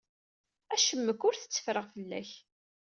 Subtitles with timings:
[0.73, 2.29] Acemmek ur tetteffreɣ fell-ak.